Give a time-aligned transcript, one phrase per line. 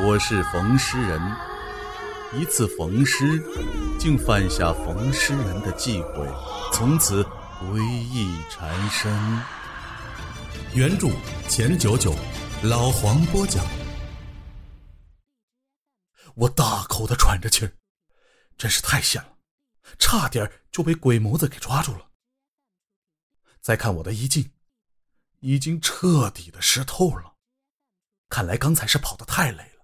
[0.00, 1.20] 我是冯诗人。
[2.32, 3.42] 一次逢尸，
[3.98, 6.24] 竟犯下冯诗人的忌讳，
[6.72, 7.24] 从此
[7.58, 9.12] 归意缠身。
[10.72, 11.08] 原著
[11.48, 12.14] 钱九九，
[12.62, 13.66] 老黄播讲。
[16.36, 17.72] 我大口的喘着气儿，
[18.56, 19.32] 真是太险了，
[19.98, 22.06] 差点就被鬼模子给抓住了。
[23.60, 24.52] 再看我的衣襟，
[25.40, 27.34] 已经彻底的湿透了。
[28.28, 29.77] 看来刚才是跑得太累了。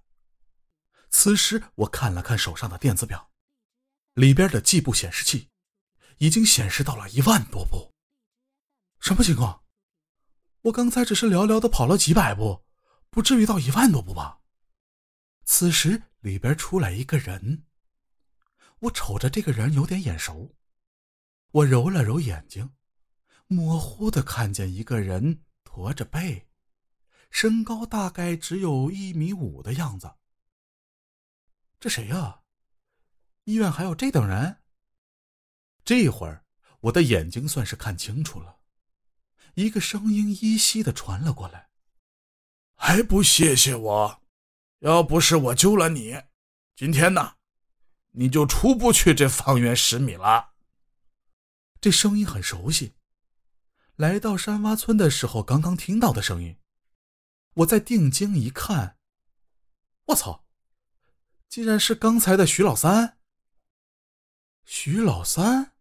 [1.17, 3.31] 此时我看了看手上的电子表，
[4.15, 5.49] 里边的计步显示器
[6.19, 7.95] 已经显示到了一万多步。
[8.99, 9.63] 什么情况？
[10.63, 12.65] 我刚才只是寥寥的跑了几百步，
[13.11, 14.41] 不至于到一万多步吧？
[15.45, 17.65] 此时里边出来一个人，
[18.81, 20.57] 我瞅着这个人有点眼熟，
[21.53, 22.75] 我揉了揉眼睛，
[23.47, 26.49] 模糊的看见一个人驼着背。
[27.31, 30.17] 身高大概只有一米五的样子。
[31.85, 32.41] 这谁呀？
[33.45, 34.57] 医院还有这等人？
[35.85, 36.47] 这会儿
[36.81, 38.57] 我的眼睛算是看清楚了，
[39.53, 41.69] 一个声音依稀的传了过来
[42.75, 44.23] ：“还不谢谢我？
[44.79, 46.23] 要不是我救了你，
[46.75, 47.35] 今天呢，
[48.13, 50.55] 你就出不去这方圆十米了。”
[51.83, 52.95] 这声音很熟悉，
[53.97, 56.57] 来到山洼村的时候刚刚听到的声音。
[57.57, 58.97] 我再定睛一看，
[60.07, 60.44] 我操！
[61.55, 63.21] 竟然是刚才的徐老三。
[64.65, 65.77] 徐老三，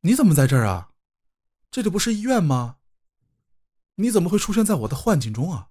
[0.00, 0.94] 你怎么在这儿啊？
[1.70, 2.78] 这里不是医院吗？
[3.96, 5.68] 你怎么会出现在我的幻境中啊？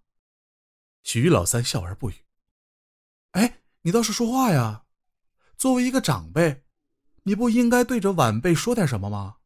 [1.02, 2.24] 徐老三笑而不语。
[3.32, 4.86] 哎，你倒是说话呀！
[5.58, 6.64] 作为一个长辈，
[7.24, 9.38] 你不应该对着晚辈说点什么吗？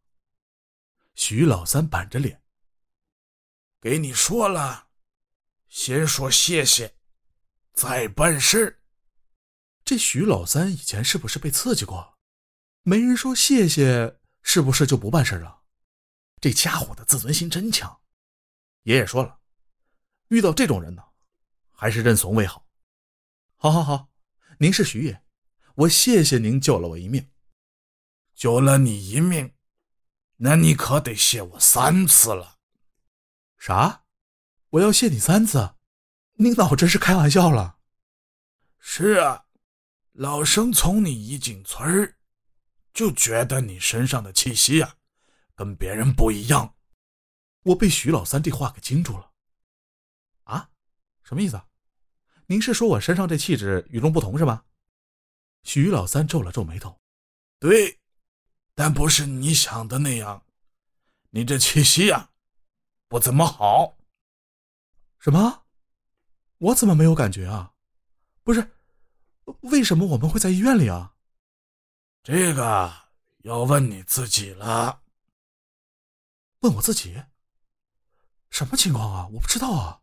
[1.16, 2.44] 徐老三板着脸，
[3.80, 4.89] 给你说了。
[5.70, 6.98] 先说谢谢，
[7.72, 8.77] 再办事。
[9.88, 12.17] 这徐老三以前是不是被刺激过？
[12.83, 15.61] 没人说谢谢，是不是就不办事了？
[16.42, 18.02] 这家伙的自尊心真强。
[18.83, 19.39] 爷爷说了，
[20.27, 21.02] 遇到这种人呢，
[21.71, 22.67] 还是认怂为好。
[23.55, 24.09] 好好好，
[24.59, 25.23] 您是徐爷，
[25.76, 27.26] 我谢谢您救了我一命。
[28.36, 29.53] 救了你一命，
[30.36, 32.58] 那你可得谢我三次了。
[33.58, 34.03] 啥？
[34.71, 35.76] 我要谢你三次，
[36.33, 37.77] 你脑真是开玩笑了？
[38.80, 39.45] 是啊，
[40.17, 42.16] 老生从你一进村儿，
[42.92, 44.95] 就觉得你身上的气息啊，
[45.54, 46.73] 跟别人不一样。
[47.61, 49.32] 我被徐老三这话给惊住了。
[50.45, 50.72] 啊，
[51.22, 51.61] 什么意思？
[52.48, 54.66] 您是说我身上这气质与众不同是吧？
[55.61, 57.00] 徐老三皱了皱眉头。
[57.60, 58.00] 对，
[58.73, 60.44] 但不是你想的那样，
[61.30, 62.32] 你这气息呀，
[63.08, 63.95] 不怎么好。
[65.20, 65.67] 什么？
[66.58, 67.76] 我怎么没有感觉啊？
[68.42, 68.67] 不是，
[69.61, 71.15] 为什么我们会在医院里啊？
[72.23, 72.93] 这个
[73.39, 75.02] 要问你自己了。
[76.59, 77.23] 问我自己？
[78.49, 79.27] 什么情况啊？
[79.33, 80.02] 我不知道啊。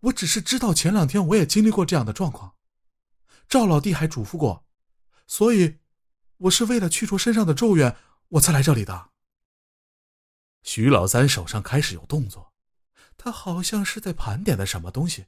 [0.00, 2.54] 我只是知道前两天我也经历过这样的状况，
[3.48, 4.64] 赵老弟还嘱咐过，
[5.26, 5.78] 所以
[6.36, 7.96] 我是为了去除身上的咒怨，
[8.28, 9.10] 我才来这里的。
[10.62, 12.52] 徐老三手上开始有动作。
[13.16, 15.26] 他好像是在盘点的什么东西。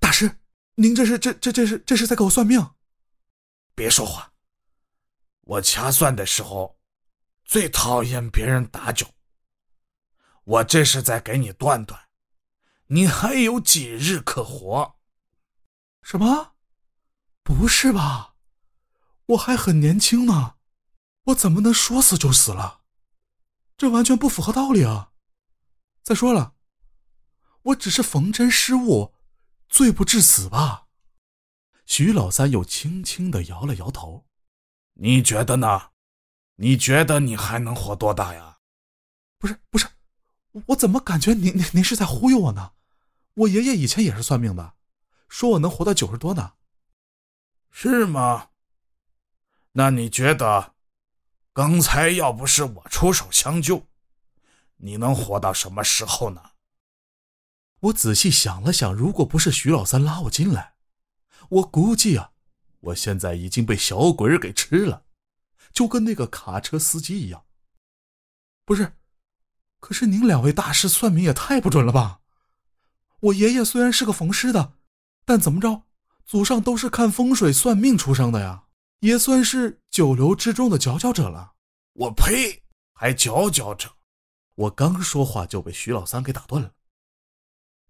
[0.00, 0.40] 大师，
[0.76, 2.74] 您这是这这这是这是在给我算命？
[3.74, 4.32] 别说话。
[5.42, 6.78] 我掐算的时候，
[7.44, 9.06] 最讨厌别人打搅。
[10.44, 12.08] 我这是在给你断断，
[12.86, 14.96] 你还有几日可活？
[16.02, 16.54] 什么？
[17.42, 18.36] 不是吧？
[19.26, 20.56] 我还很年轻呢，
[21.24, 22.80] 我怎么能说死就死了？
[23.76, 25.12] 这完全不符合道理啊！
[26.02, 26.54] 再说了，
[27.62, 29.14] 我只是缝针失误，
[29.70, 30.88] 罪不至死吧？
[31.86, 34.26] 徐老三又轻轻的摇了摇头。
[34.94, 35.90] 你觉得呢？
[36.56, 38.58] 你觉得你还能活多大呀？
[39.38, 39.86] 不是不是，
[40.66, 42.72] 我怎么感觉您您您是在忽悠我呢？
[43.32, 44.74] 我爷爷以前也是算命的，
[45.28, 46.54] 说我能活到九十多呢。
[47.70, 48.50] 是吗？
[49.72, 50.74] 那你觉得，
[51.52, 53.86] 刚才要不是我出手相救？
[54.76, 56.49] 你能活到什么时候呢？
[57.80, 60.74] 我仔细想了想，如果不是徐老三拉我进来，
[61.48, 62.32] 我估计啊，
[62.80, 65.04] 我现在已经被小鬼儿给吃了，
[65.72, 67.44] 就跟那个卡车司机一样。
[68.64, 68.92] 不是，
[69.78, 72.20] 可是您两位大师算命也太不准了吧？
[73.20, 74.74] 我爷爷虽然是个逢师的，
[75.24, 75.84] 但怎么着，
[76.26, 78.64] 祖上都是看风水算命出生的呀，
[79.00, 81.54] 也算是九流之中的佼佼者了。
[81.94, 82.62] 我呸，
[82.92, 83.96] 还佼佼者！
[84.54, 86.72] 我刚说话就被徐老三给打断了。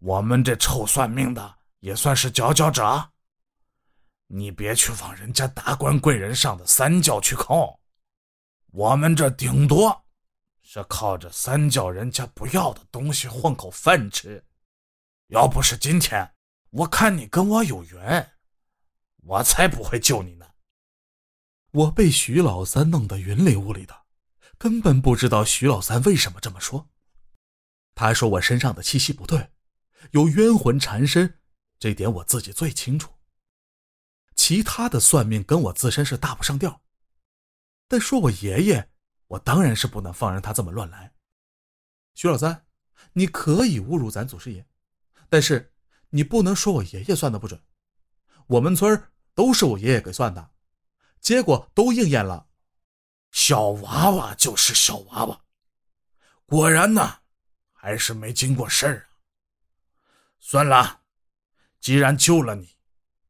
[0.00, 3.10] 我们这臭算命的也算是佼佼者。
[4.26, 7.80] 你别去往人家达官贵人上的三教去靠，
[8.68, 10.04] 我们这顶多
[10.62, 14.44] 是靠着三教人家不要的东西混口饭吃。
[15.28, 16.32] 要不是今天
[16.70, 18.32] 我看你跟我有缘，
[19.24, 20.46] 我才不会救你呢。
[21.72, 24.02] 我被徐老三弄得云里雾里的，
[24.56, 26.88] 根本不知道徐老三为什么这么说。
[27.94, 29.50] 他说我身上的气息不对，
[30.10, 31.40] 有冤魂缠身，
[31.78, 33.12] 这点我自己最清楚。
[34.34, 36.82] 其他的算命跟我自身是搭不上调，
[37.86, 38.90] 但说我爷爷，
[39.26, 41.12] 我当然是不能放任他这么乱来。
[42.14, 42.66] 徐老三，
[43.12, 44.66] 你可以侮辱咱祖师爷，
[45.28, 45.72] 但是
[46.08, 47.62] 你不能说我爷爷算的不准。
[48.46, 50.50] 我们村都是我爷爷给算的，
[51.20, 52.48] 结果都应验了。
[53.30, 55.44] 小娃娃就是小娃娃，
[56.46, 57.20] 果然呢，
[57.72, 59.09] 还是没经过事儿啊。
[60.40, 61.02] 算了，
[61.78, 62.76] 既然救了你。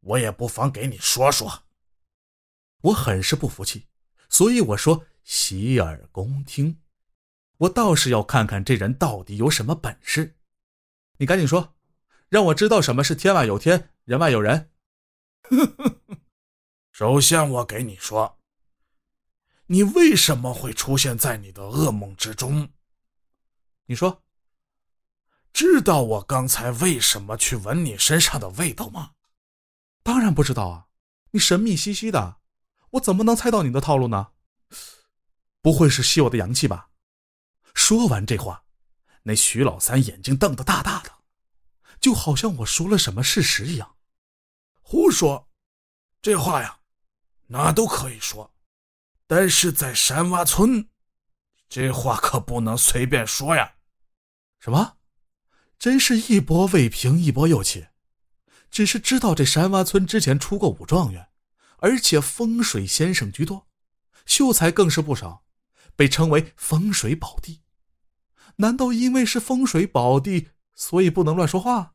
[0.02, 1.64] 我也不妨给你说说，
[2.80, 3.86] 我很是不服气，
[4.30, 6.80] 所以我说洗耳恭听。
[7.58, 10.38] 我倒是要看看这人到底有什么本事。
[11.18, 11.74] 你赶紧说，
[12.30, 14.70] 让我知道什么是天外有天，人外有人。
[16.92, 18.38] 首先，我给你说，
[19.66, 22.70] 你为什么会出现在你的噩梦之中？
[23.84, 24.22] 你说，
[25.52, 29.12] 知道我刚才为什么去闻你身上的味道吗？
[30.02, 30.86] 当然不知道啊！
[31.32, 32.38] 你神秘兮兮的，
[32.90, 34.32] 我怎么能猜到你的套路呢？
[35.60, 36.90] 不会是吸我的阳气吧？
[37.74, 38.64] 说完这话，
[39.24, 41.18] 那徐老三眼睛瞪得大大的，
[42.00, 43.96] 就好像我说了什么事实一样。
[44.80, 45.50] 胡说！
[46.22, 46.80] 这话呀，
[47.48, 48.54] 哪都可以说，
[49.26, 50.88] 但是在山洼村，
[51.68, 53.74] 这话可不能随便说呀。
[54.58, 54.96] 什么？
[55.80, 57.86] 真是一波未平，一波又起。
[58.70, 61.30] 只是知道这山洼村之前出过武状元，
[61.78, 63.66] 而且风水先生居多，
[64.26, 65.42] 秀才更是不少，
[65.96, 67.62] 被称为风水宝地。
[68.56, 71.94] 难道因为是风水宝地，所以不能乱说话？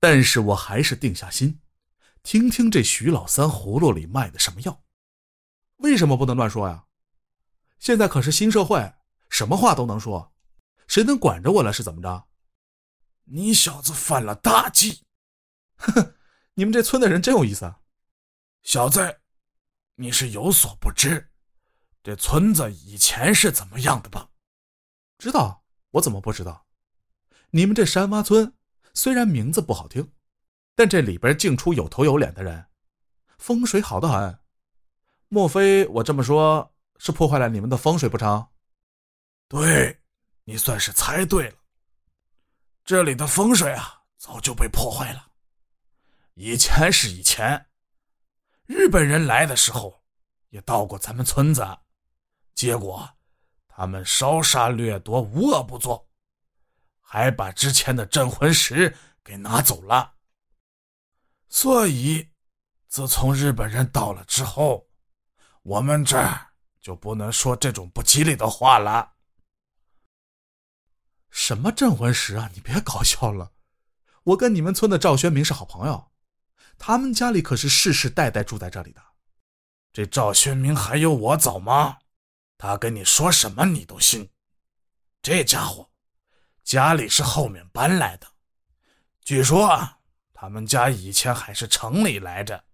[0.00, 1.60] 但是我还是定下心，
[2.22, 4.82] 听听这徐老三葫芦里卖的什么药。
[5.76, 6.86] 为什么不能乱说呀？
[7.78, 8.94] 现在可是新社会，
[9.28, 10.32] 什么话都能说，
[10.88, 11.70] 谁能管着我了？
[11.70, 12.26] 是怎么着？
[13.24, 15.04] 你小子犯了大忌！
[15.76, 16.14] 哼，
[16.54, 17.80] 你们这村的人真有意思啊，
[18.62, 19.20] 小子，
[19.96, 21.30] 你是有所不知，
[22.02, 24.30] 这村子以前是怎么样的吧？
[25.18, 26.66] 知道，我怎么不知道？
[27.50, 28.54] 你们这山洼村
[28.92, 30.12] 虽然名字不好听，
[30.74, 32.66] 但这里边竟出有头有脸的人，
[33.38, 34.38] 风水好的很。
[35.28, 38.48] 莫非我这么说，是破坏了你们的风水不成？
[39.48, 40.02] 对，
[40.44, 41.56] 你算是猜对了。
[42.84, 45.32] 这里的风水啊，早就被破坏了。
[46.34, 47.70] 以前是以前，
[48.66, 50.02] 日本人来的时候
[50.50, 51.66] 也到过咱们村子，
[52.54, 53.08] 结果
[53.68, 56.06] 他们烧杀掠夺，无恶不作，
[57.00, 60.16] 还把之前的镇魂石给拿走了。
[61.48, 62.28] 所以，
[62.86, 64.86] 自从日本人到了之后，
[65.62, 66.52] 我们这儿
[66.82, 69.13] 就不能说这种不吉利的话了。
[71.34, 72.48] 什么镇魂石啊！
[72.54, 73.52] 你别搞笑了，
[74.22, 76.12] 我跟你们村的赵宣明是好朋友。
[76.78, 79.02] 他们家里可是世世代代住在这里的，
[79.92, 81.98] 这赵宣明还有我早吗？
[82.56, 84.30] 他跟你说什么你都信。
[85.20, 85.90] 这家伙
[86.62, 88.28] 家里是后面搬来的，
[89.24, 89.98] 据说啊，
[90.32, 92.64] 他们家以前还是城里来着，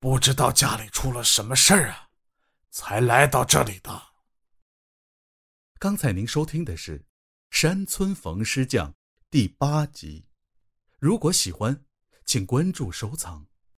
[0.00, 2.08] 不知道家里出了什么事儿啊，
[2.70, 4.02] 才来到这里的。
[5.78, 6.98] 刚才您收听的是
[7.54, 8.90] 《山村缝师匠》
[9.30, 10.26] 第八集，
[10.98, 11.84] 如果喜欢。
[12.26, 13.46] 请关注收藏。